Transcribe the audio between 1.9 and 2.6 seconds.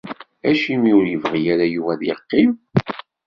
ad yeqqim?